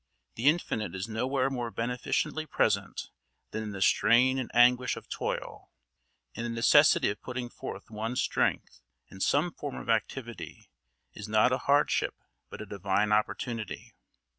The 0.33 0.49
Infinite 0.49 0.95
is 0.95 1.07
nowhere 1.07 1.51
more 1.51 1.69
beneficently 1.69 2.47
present 2.47 3.11
than 3.51 3.61
in 3.61 3.69
the 3.69 3.83
strain 3.83 4.39
and 4.39 4.49
anguish 4.51 4.95
of 4.95 5.07
toil; 5.07 5.69
and 6.33 6.43
the 6.43 6.49
necessity 6.49 7.07
of 7.11 7.21
putting 7.21 7.49
forth 7.51 7.91
one's 7.91 8.19
strength 8.19 8.81
in 9.09 9.21
some 9.21 9.51
form 9.51 9.75
of 9.75 9.89
activity 9.89 10.71
is 11.13 11.27
not 11.29 11.53
a 11.53 11.59
hardship 11.69 12.15
but 12.49 12.61
a 12.61 12.65
divine 12.65 13.11
opportunity. 13.11 13.93